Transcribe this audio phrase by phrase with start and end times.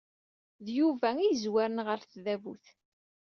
[0.65, 2.65] D Yuba ay yezwaren ɣer tdabut.